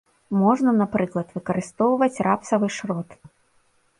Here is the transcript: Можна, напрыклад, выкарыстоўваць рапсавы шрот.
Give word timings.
Можна, 0.43 0.71
напрыклад, 0.77 1.27
выкарыстоўваць 1.35 2.21
рапсавы 2.27 2.67
шрот. 2.79 3.09